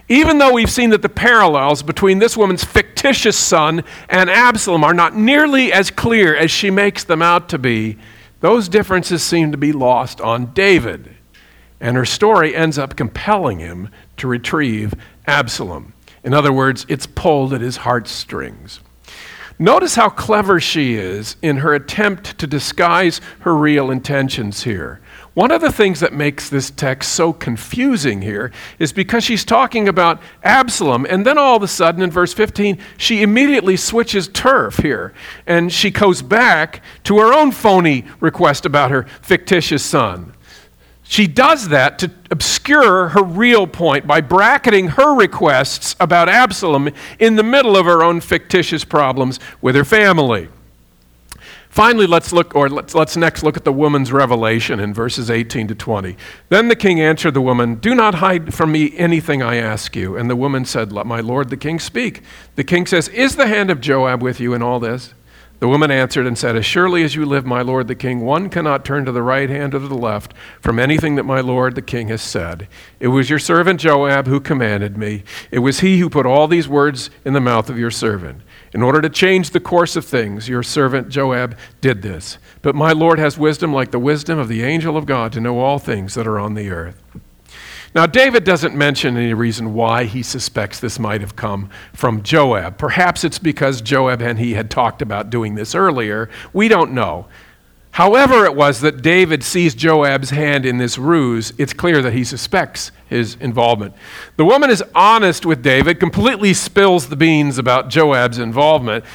[0.08, 4.94] Even though we've seen that the parallels between this woman's fictitious son and Absalom are
[4.94, 7.98] not nearly as clear as she makes them out to be,
[8.42, 11.16] those differences seem to be lost on David.
[11.80, 14.94] And her story ends up compelling him to retrieve
[15.26, 15.95] Absalom.
[16.26, 18.82] In other words, it's pulled at his heartstrings.
[19.58, 25.00] Notice how clever she is in her attempt to disguise her real intentions here.
[25.34, 29.88] One of the things that makes this text so confusing here is because she's talking
[29.88, 34.78] about Absalom, and then all of a sudden in verse 15, she immediately switches turf
[34.78, 35.14] here,
[35.46, 40.35] and she goes back to her own phony request about her fictitious son.
[41.08, 46.90] She does that to obscure her real point by bracketing her requests about Absalom
[47.20, 50.50] in the middle of her own fictitious problems with her family.
[51.70, 55.68] Finally, let's look, or let's, let's next look at the woman's revelation in verses 18
[55.68, 56.16] to 20.
[56.48, 60.16] Then the king answered the woman, Do not hide from me anything I ask you.
[60.16, 62.24] And the woman said, Let my lord the king speak.
[62.56, 65.14] The king says, Is the hand of Joab with you in all this?
[65.60, 68.50] The woman answered and said, As surely as you live, my lord the king, one
[68.50, 71.76] cannot turn to the right hand or to the left from anything that my lord
[71.76, 72.68] the king has said.
[73.00, 75.24] It was your servant Joab who commanded me.
[75.52, 78.42] It was he who put all these words in the mouth of your servant.
[78.74, 82.38] In order to change the course of things, your servant Joab did this.
[82.62, 85.60] But my lord has wisdom like the wisdom of the angel of God to know
[85.60, 87.02] all things that are on the earth.
[87.96, 92.78] Now, David doesn't mention any reason why he suspects this might have come from Joab.
[92.78, 96.30] Perhaps it's because Joab and he had talked about doing this earlier.
[96.52, 97.28] We don't know.
[97.92, 102.26] However, it was that David sees Joab's hand in this ruse, it's clear that he
[102.26, 103.94] suspects his involvement.
[104.36, 109.06] The woman is honest with David, completely spills the beans about Joab's involvement.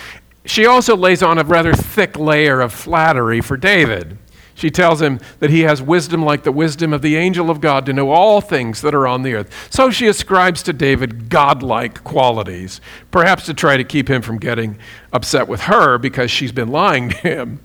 [0.47, 4.17] She also lays on a rather thick layer of flattery for David.
[4.61, 7.87] She tells him that he has wisdom like the wisdom of the angel of God
[7.87, 9.69] to know all things that are on the earth.
[9.73, 14.79] So she ascribes to David godlike qualities, perhaps to try to keep him from getting
[15.15, 17.61] upset with her because she's been lying to him.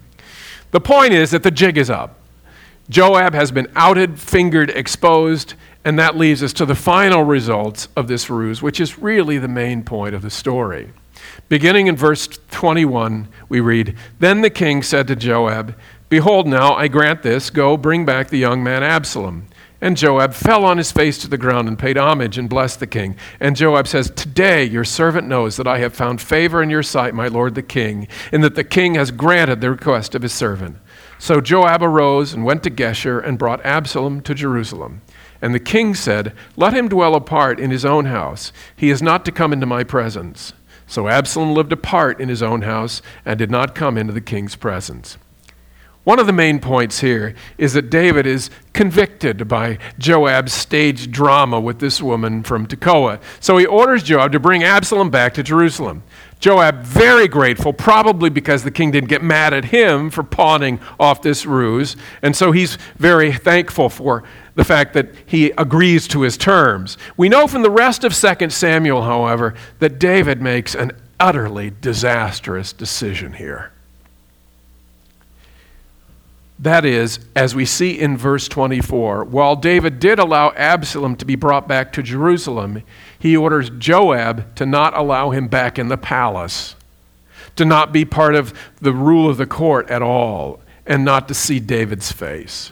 [0.71, 2.15] The point is that the jig is up.
[2.87, 8.07] Joab has been outed, fingered, exposed, and that leads us to the final results of
[8.07, 10.93] this ruse, which is really the main point of the story.
[11.49, 15.75] Beginning in verse 21, we read Then the king said to Joab,
[16.15, 19.47] Behold, now I grant this go, bring back the young man Absalom.
[19.81, 22.87] And Joab fell on his face to the ground and paid homage and blessed the
[22.87, 23.17] king.
[23.41, 27.13] And Joab says, Today your servant knows that I have found favor in your sight,
[27.13, 30.77] my lord the king, and that the king has granted the request of his servant.
[31.19, 35.01] So Joab arose and went to Geshur and brought Absalom to Jerusalem.
[35.41, 38.53] And the king said, Let him dwell apart in his own house.
[38.73, 40.53] He is not to come into my presence.
[40.87, 44.55] So Absalom lived apart in his own house and did not come into the king's
[44.55, 45.17] presence.
[46.05, 51.59] One of the main points here is that David is convicted by Joab's staged drama
[51.59, 53.19] with this woman from Tekoa.
[53.39, 56.03] So he orders Joab to bring Absalom back to Jerusalem.
[56.39, 61.23] Joab, very grateful, probably because the king didn't get mad at him for pawning off
[61.23, 61.95] this ruse.
[62.21, 66.99] And so he's very thankful for the fact that he agrees to his terms.
[67.17, 72.73] We know from the rest of 2 Samuel, however, that David makes an utterly disastrous
[72.73, 73.71] decision here.
[76.57, 81.35] That is, as we see in verse 24, while David did allow Absalom to be
[81.35, 82.81] brought back to Jerusalem,
[83.19, 86.75] he orders Joab to not allow him back in the palace,
[87.57, 91.33] to not be part of the rule of the court at all, and not to
[91.33, 92.71] see David's face.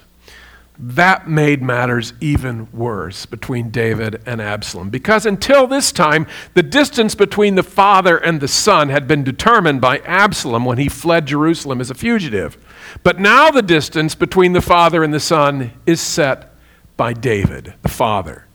[0.79, 4.89] that made matters even worse between David and Absalom.
[4.89, 9.81] Because until this time, the distance between the father and the son had been determined
[9.81, 12.57] by Absalom when he fled Jerusalem as a fugitive.
[13.03, 16.53] But now the distance between the father and the son is set
[16.97, 18.45] by David, the father.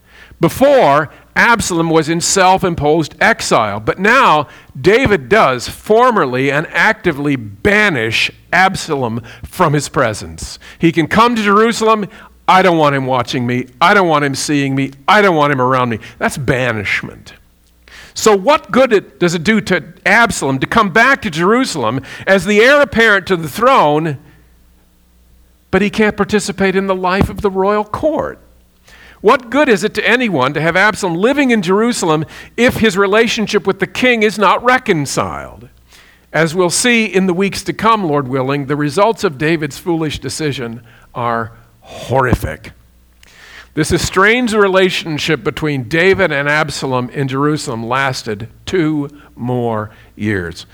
[0.41, 4.49] Before, Absalom was in self imposed exile, but now
[4.81, 10.59] David does formally and actively banish Absalom from his presence.
[10.79, 12.07] He can come to Jerusalem.
[12.47, 13.67] I don't want him watching me.
[13.81, 14.93] I don't want him seeing me.
[15.07, 15.99] I don't want him around me.
[16.19, 17.35] That's banishment.
[18.19, 22.59] So, what good does it do to Absalom to come back to Jerusalem as the
[22.59, 24.19] heir apparent to the throne,
[25.71, 28.41] but he can't participate in the life of the royal court?
[29.21, 32.25] What good is it to anyone to have Absalom living in Jerusalem
[32.57, 35.69] if his relationship with the king is not reconciled?
[36.33, 40.19] As we'll see in the weeks to come, Lord willing, the results of David's foolish
[40.19, 40.83] decision
[41.15, 42.73] are horrific.
[43.79, 50.67] This estranged relationship between David and Absalom in Jerusalem lasted two more years.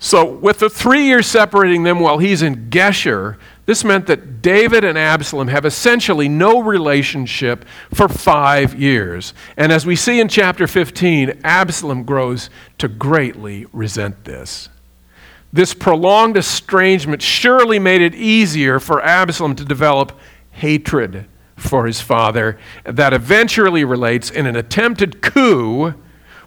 [0.00, 4.82] So, with the three years separating them while he's in Geshur, this meant that David
[4.82, 9.32] and Absalom have essentially no relationship for five years.
[9.56, 14.70] And as we see in chapter 15, Absalom grows to greatly resent this.
[15.52, 20.18] This prolonged estrangement surely made it easier for Absalom to develop
[20.50, 25.94] hatred for his father that eventually relates in an attempted coup,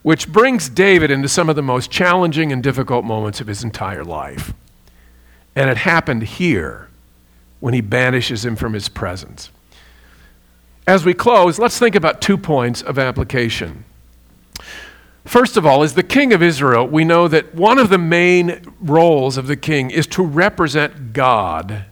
[0.01, 4.03] which brings David into some of the most challenging and difficult moments of his entire
[4.03, 4.53] life.
[5.55, 6.89] And it happened here
[7.59, 9.49] when he banishes him from his presence.
[10.85, 13.83] As we close, let's think about two points of application.
[15.25, 18.73] First of all, as the king of Israel, we know that one of the main
[18.79, 21.83] roles of the king is to represent God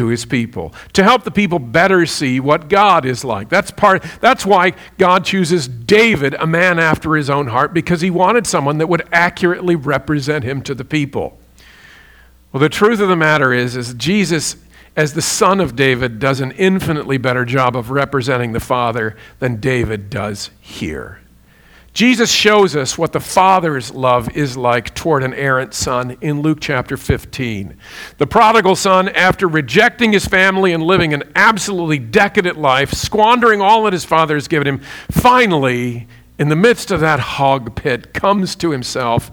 [0.00, 3.50] to his people, to help the people better see what God is like.
[3.50, 8.08] That's part that's why God chooses David, a man after his own heart, because he
[8.08, 11.38] wanted someone that would accurately represent him to the people.
[12.50, 14.56] Well, the truth of the matter is is Jesus
[14.96, 19.60] as the son of David, does an infinitely better job of representing the Father than
[19.60, 21.19] David does here.
[22.00, 26.56] Jesus shows us what the Father's love is like toward an errant son in Luke
[26.58, 27.76] chapter 15.
[28.16, 33.82] The prodigal son, after rejecting his family and living an absolutely decadent life, squandering all
[33.82, 34.78] that his father has given him,
[35.10, 36.08] finally,
[36.38, 39.30] in the midst of that hog pit, comes to himself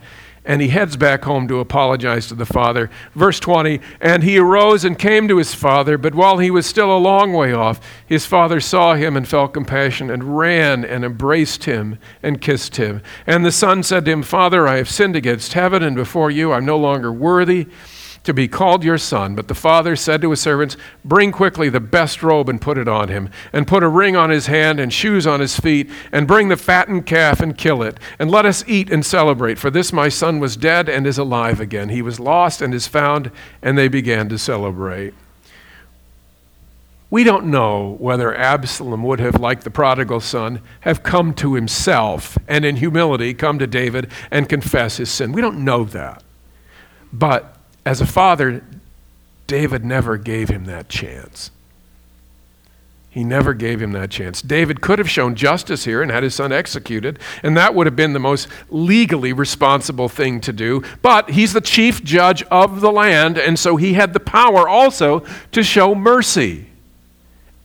[0.47, 2.89] and he heads back home to apologize to the father.
[3.13, 6.95] Verse 20 And he arose and came to his father, but while he was still
[6.95, 11.65] a long way off, his father saw him and felt compassion and ran and embraced
[11.65, 13.01] him and kissed him.
[13.27, 16.53] And the son said to him, Father, I have sinned against heaven and before you.
[16.53, 17.67] I'm no longer worthy
[18.27, 19.35] to be called your son.
[19.35, 22.87] But the father said to his servants, Bring quickly the best robe and put it
[22.87, 26.27] on him, and put a ring on his hand and shoes on his feet, and
[26.27, 29.57] bring the fattened calf and kill it, and let us eat and celebrate.
[29.57, 31.87] For this my son was dead and is alive again.
[31.87, 35.13] He was lost and is found, and they began to celebrate.
[37.09, 42.37] We don't know whether Absalom would have, like the prodigal son, have come to himself
[42.45, 45.31] and in humility come to David and confess his sin.
[45.31, 46.21] We don't know that.
[47.13, 47.56] But
[47.87, 48.61] as a father,
[49.47, 51.51] David never gave him that chance.
[53.09, 54.41] He never gave him that chance.
[54.41, 57.95] David could have shown justice here and had his son executed, and that would have
[57.95, 60.83] been the most legally responsible thing to do.
[61.01, 65.23] But he's the chief judge of the land, and so he had the power also
[65.53, 66.65] to show mercy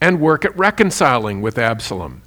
[0.01, 2.23] and work at reconciling with Absalom.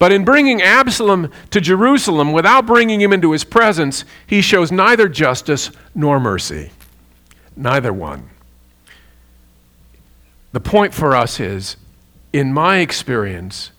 [0.00, 5.08] But in bringing Absalom to Jerusalem without bringing him into his presence, he shows neither
[5.08, 6.72] justice nor mercy.
[7.56, 8.30] Neither one.
[10.52, 11.76] The point for us is
[12.32, 13.72] in my experience,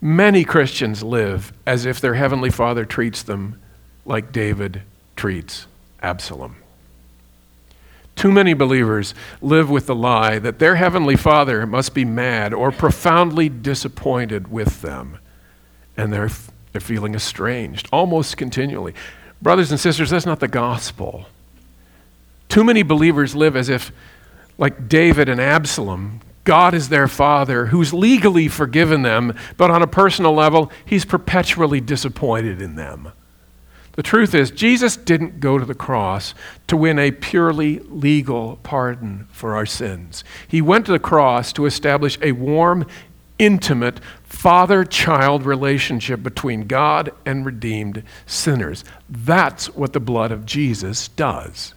[0.00, 3.60] many Christians live as if their Heavenly Father treats them
[4.04, 4.82] like David
[5.14, 5.66] treats
[6.02, 6.56] Absalom.
[8.16, 12.70] Too many believers live with the lie that their Heavenly Father must be mad or
[12.70, 15.18] profoundly disappointed with them,
[15.96, 16.30] and they're,
[16.72, 18.94] they're feeling estranged almost continually.
[19.40, 21.26] Brothers and sisters, that's not the gospel.
[22.52, 23.92] Too many believers live as if,
[24.58, 29.86] like David and Absalom, God is their father who's legally forgiven them, but on a
[29.86, 33.12] personal level, he's perpetually disappointed in them.
[33.92, 36.34] The truth is, Jesus didn't go to the cross
[36.66, 40.22] to win a purely legal pardon for our sins.
[40.46, 42.86] He went to the cross to establish a warm,
[43.38, 48.84] intimate father child relationship between God and redeemed sinners.
[49.08, 51.72] That's what the blood of Jesus does.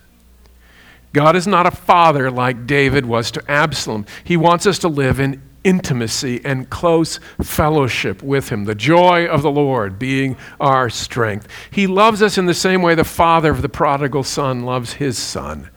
[1.15, 4.05] God is not a father like David was to Absalom.
[4.25, 9.41] He wants us to live in intimacy and close fellowship with Him, the joy of
[9.41, 11.47] the Lord being our strength.
[11.71, 15.17] He loves us in the same way the father of the prodigal son loves his
[15.17, 15.69] son.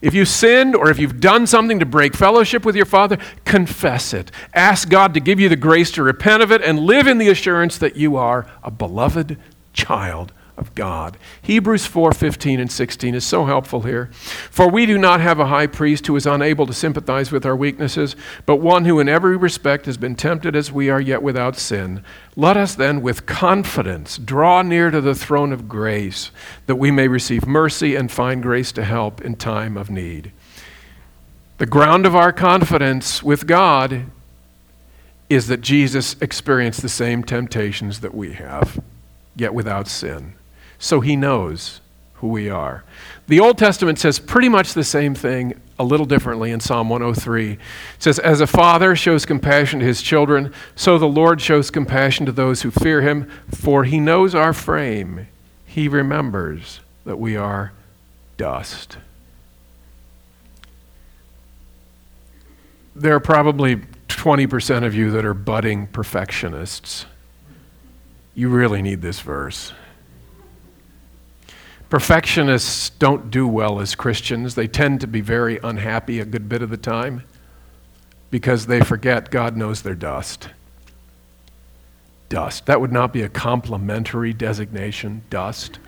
[0.00, 4.14] If you sinned or if you've done something to break fellowship with your Father, confess
[4.14, 4.30] it.
[4.54, 7.30] Ask God to give you the grace to repent of it and live in the
[7.30, 9.38] assurance that you are a beloved
[9.72, 11.16] child of God.
[11.40, 14.10] Hebrews 4:15 and 16 is so helpful here.
[14.50, 17.56] For we do not have a high priest who is unable to sympathize with our
[17.56, 21.56] weaknesses, but one who in every respect has been tempted as we are, yet without
[21.56, 22.02] sin.
[22.36, 26.30] Let us then with confidence draw near to the throne of grace,
[26.66, 30.32] that we may receive mercy and find grace to help in time of need.
[31.58, 34.06] The ground of our confidence with God
[35.28, 38.80] is that Jesus experienced the same temptations that we have,
[39.36, 40.34] yet without sin
[40.78, 41.80] so he knows
[42.14, 42.84] who we are.
[43.28, 47.52] The Old Testament says pretty much the same thing a little differently in Psalm 103.
[47.52, 47.58] It
[47.98, 52.32] says, As a father shows compassion to his children, so the Lord shows compassion to
[52.32, 55.28] those who fear him, for he knows our frame.
[55.64, 57.72] He remembers that we are
[58.36, 58.98] dust.
[62.96, 63.76] There are probably
[64.08, 67.06] 20% of you that are budding perfectionists.
[68.34, 69.72] You really need this verse.
[71.90, 74.54] Perfectionists don't do well as Christians.
[74.54, 77.22] They tend to be very unhappy a good bit of the time
[78.30, 80.50] because they forget God knows they're dust.
[82.28, 82.66] Dust.
[82.66, 85.78] That would not be a complimentary designation, dust.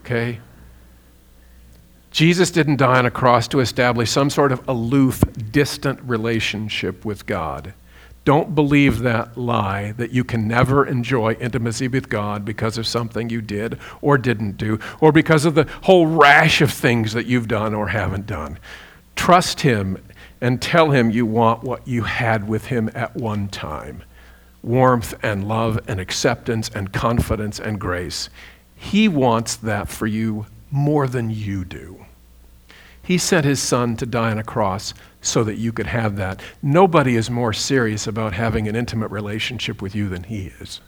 [0.00, 0.40] Okay?
[2.10, 5.22] Jesus didn't die on a cross to establish some sort of aloof,
[5.52, 7.74] distant relationship with God.
[8.26, 13.30] Don't believe that lie that you can never enjoy intimacy with God because of something
[13.30, 17.46] you did or didn't do, or because of the whole rash of things that you've
[17.46, 18.58] done or haven't done.
[19.14, 20.02] Trust Him
[20.40, 24.02] and tell Him you want what you had with Him at one time
[24.60, 28.28] warmth and love and acceptance and confidence and grace.
[28.74, 32.04] He wants that for you more than you do.
[33.00, 36.40] He sent His Son to die on a cross so that you could have that.
[36.62, 40.80] Nobody is more serious about having an intimate relationship with you than He is.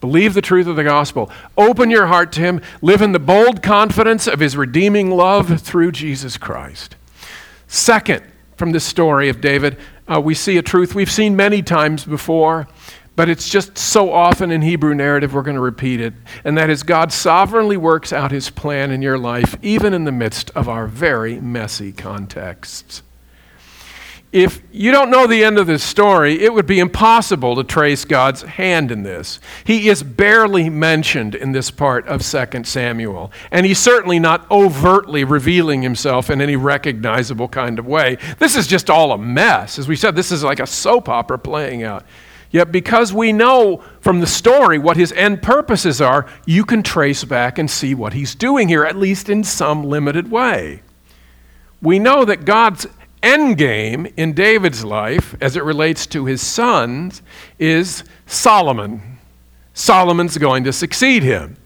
[0.00, 1.30] Believe the truth of the gospel.
[1.58, 2.62] Open your heart to Him.
[2.80, 6.96] Live in the bold confidence of His redeeming love through Jesus Christ.
[7.68, 8.22] Second,
[8.56, 9.76] from this story of David,
[10.08, 12.66] uh, we see a truth we've seen many times before,
[13.14, 16.14] but it's just so often in Hebrew narrative we're going to repeat it.
[16.44, 20.12] And that is God sovereignly works out His plan in your life, even in the
[20.12, 23.02] midst of our very messy contexts
[24.32, 28.04] if you don't know the end of this story, it would be impossible to trace
[28.04, 29.40] God's hand in this.
[29.64, 35.24] He is barely mentioned in this part of 2 Samuel, and he's certainly not overtly
[35.24, 38.18] revealing himself in any recognizable kind of way.
[38.38, 39.80] This is just all a mess.
[39.80, 42.06] As we said, this is like a soap opera playing out.
[42.52, 47.24] Yet, because we know from the story what his end purposes are, you can trace
[47.24, 50.82] back and see what he's doing here, at least in some limited way.
[51.82, 52.86] We know that God's
[53.22, 57.22] end game in David's life, as it relates to his sons,
[57.58, 59.18] is Solomon.
[59.74, 61.56] Solomon's going to succeed him.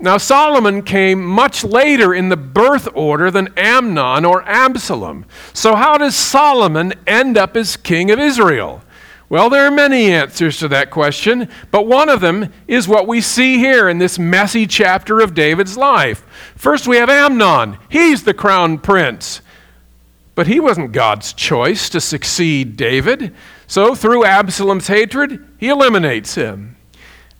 [0.00, 5.26] Now, Solomon came much later in the birth order than Amnon or Absalom.
[5.52, 8.82] So, how does Solomon end up as king of Israel?
[9.28, 13.20] Well, there are many answers to that question, but one of them is what we
[13.20, 16.26] see here in this messy chapter of David's life.
[16.56, 17.78] First, we have Amnon.
[17.88, 19.40] He's the crown prince.
[20.34, 23.34] But he wasn't God's choice to succeed David.
[23.66, 26.76] So, through Absalom's hatred, he eliminates him.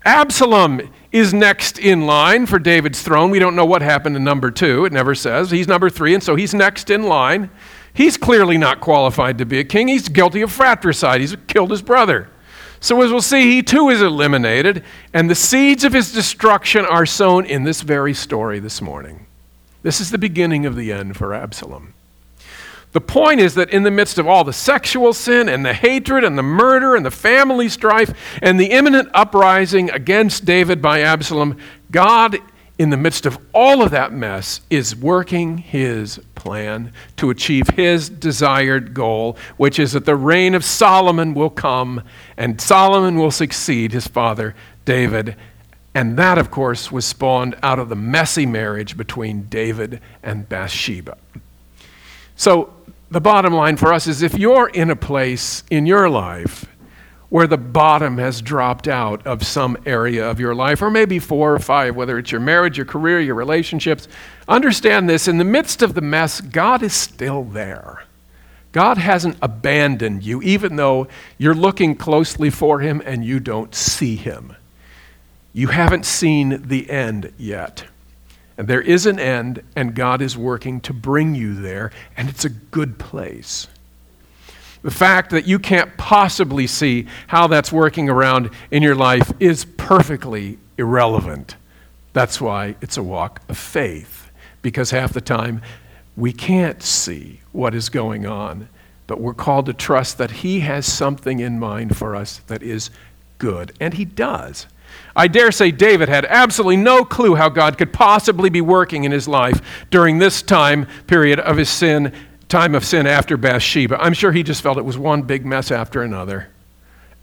[0.04, 3.30] Absalom is next in line for David's throne.
[3.30, 5.50] We don't know what happened to number two, it never says.
[5.50, 7.50] He's number three, and so he's next in line.
[7.94, 9.88] He's clearly not qualified to be a king.
[9.88, 12.28] He's guilty of fratricide, he's killed his brother.
[12.80, 14.82] So, as we'll see, he too is eliminated,
[15.14, 19.26] and the seeds of his destruction are sown in this very story this morning.
[19.82, 21.94] This is the beginning of the end for Absalom.
[22.92, 26.24] The point is that in the midst of all the sexual sin and the hatred
[26.24, 28.12] and the murder and the family strife
[28.42, 31.56] and the imminent uprising against David by Absalom,
[31.90, 32.38] God,
[32.78, 38.10] in the midst of all of that mess, is working his plan to achieve his
[38.10, 42.02] desired goal, which is that the reign of Solomon will come
[42.36, 45.34] and Solomon will succeed his father David.
[45.94, 51.16] And that, of course, was spawned out of the messy marriage between David and Bathsheba.
[52.34, 52.72] So,
[53.12, 56.64] the bottom line for us is if you're in a place in your life
[57.28, 61.54] where the bottom has dropped out of some area of your life, or maybe four
[61.54, 64.08] or five, whether it's your marriage, your career, your relationships,
[64.48, 68.04] understand this in the midst of the mess, God is still there.
[68.72, 71.06] God hasn't abandoned you, even though
[71.36, 74.56] you're looking closely for him and you don't see him.
[75.52, 77.84] You haven't seen the end yet.
[78.56, 82.44] And there is an end, and God is working to bring you there, and it's
[82.44, 83.66] a good place.
[84.82, 89.64] The fact that you can't possibly see how that's working around in your life is
[89.64, 91.56] perfectly irrelevant.
[92.12, 94.30] That's why it's a walk of faith,
[94.60, 95.62] because half the time
[96.16, 98.68] we can't see what is going on,
[99.06, 102.90] but we're called to trust that He has something in mind for us that is
[103.38, 103.72] good.
[103.80, 104.66] And He does.
[105.14, 109.12] I dare say David had absolutely no clue how God could possibly be working in
[109.12, 109.60] his life
[109.90, 112.12] during this time period of his sin,
[112.48, 114.00] time of sin after Bathsheba.
[114.00, 116.48] I'm sure he just felt it was one big mess after another.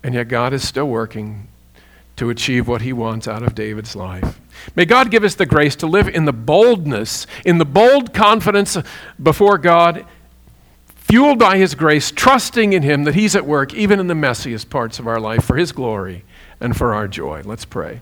[0.03, 1.47] And yet God is still working
[2.15, 4.39] to achieve what he wants out of David's life.
[4.75, 8.77] May God give us the grace to live in the boldness, in the bold confidence
[9.21, 10.05] before God,
[10.95, 14.69] fueled by his grace, trusting in him that he's at work even in the messiest
[14.69, 16.23] parts of our life for his glory
[16.60, 17.41] and for our joy.
[17.43, 18.01] Let's pray.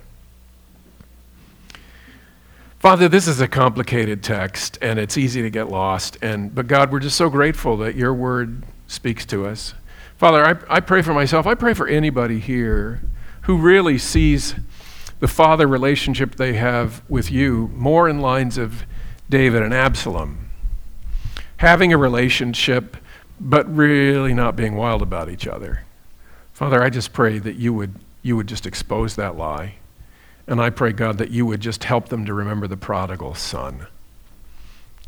[2.80, 6.18] Father, this is a complicated text and it's easy to get lost.
[6.22, 9.74] And, but God, we're just so grateful that your word speaks to us.
[10.18, 11.48] Father, I, I pray for myself.
[11.48, 13.02] I pray for anybody here
[13.42, 14.56] who really sees
[15.20, 18.84] the father relationship they have with you more in lines of
[19.30, 20.50] David and Absalom.
[21.58, 22.98] Having a relationship,
[23.40, 25.82] but really not being wild about each other.
[26.54, 27.96] Father, I just pray that you would
[28.28, 29.76] you would just expose that lie.
[30.46, 33.88] And I pray, God, that you would just help them to remember the prodigal son.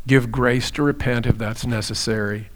[0.07, 2.49] Give grace to repent if that's necessary,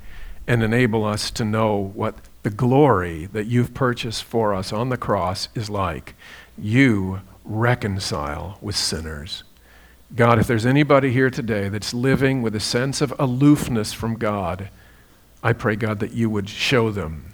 [0.47, 4.97] and enable us to know what the glory that you've purchased for us on the
[4.97, 6.15] cross is like.
[6.57, 9.43] You reconcile with sinners.
[10.15, 14.69] God, if there's anybody here today that's living with a sense of aloofness from God,
[15.41, 17.33] I pray, God, that you would show them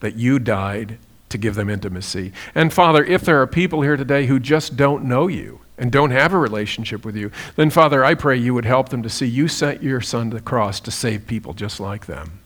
[0.00, 0.98] that you died
[1.28, 2.32] to give them intimacy.
[2.54, 6.10] And Father, if there are people here today who just don't know you and don't
[6.10, 9.26] have a relationship with you, then Father, I pray you would help them to see
[9.26, 12.40] you sent your Son to the cross to save people just like them.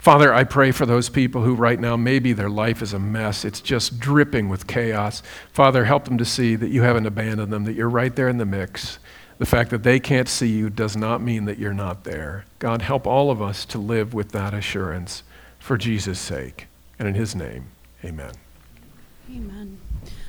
[0.00, 3.44] Father, I pray for those people who right now maybe their life is a mess.
[3.44, 5.22] It's just dripping with chaos.
[5.52, 8.38] Father, help them to see that you haven't abandoned them, that you're right there in
[8.38, 8.98] the mix.
[9.36, 12.46] The fact that they can't see you does not mean that you're not there.
[12.58, 15.22] God, help all of us to live with that assurance
[15.58, 16.66] for Jesus' sake.
[17.00, 17.64] And in his name,
[18.04, 18.32] amen.
[19.34, 19.78] Amen.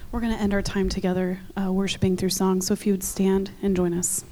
[0.10, 2.62] We're going to end our time together uh, worshiping through song.
[2.62, 4.24] So if you would stand and join us.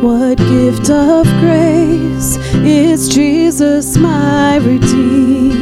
[0.00, 5.61] What gift of grace is Jesus, my Redeemer?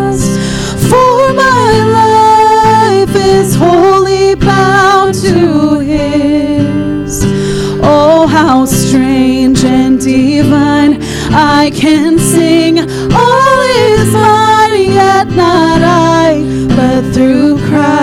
[3.61, 7.23] Wholly bound to His.
[7.83, 10.93] Oh, how strange and divine!
[11.33, 16.27] I can sing, all is mine, yet not I,
[16.75, 18.00] but through Christ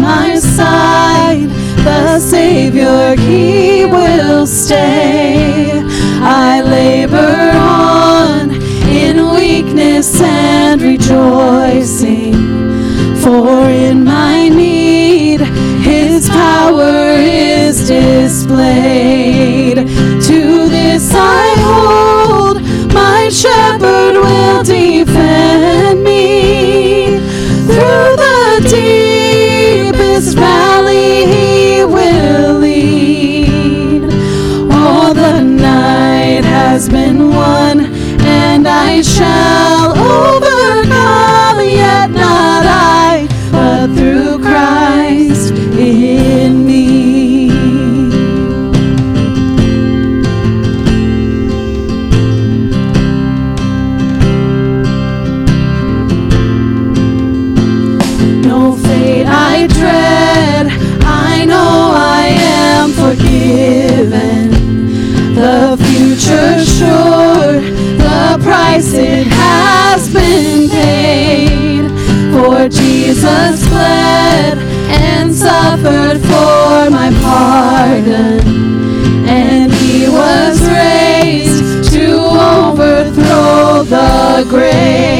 [0.00, 1.48] my side,
[1.84, 5.82] the Savior, He will stay.
[6.22, 8.50] I labor on
[8.90, 12.34] in weakness and rejoicing.
[13.22, 15.40] For in my need,
[15.82, 19.76] His power is displayed.
[19.76, 25.29] To this I hold, my shepherd will defend
[73.20, 74.56] Jesus bled
[74.88, 78.40] and suffered for my pardon,
[79.28, 85.19] and he was raised to overthrow the grave.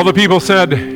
[0.00, 0.89] all the people said,